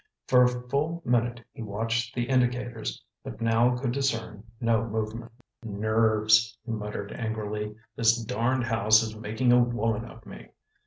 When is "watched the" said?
1.61-2.23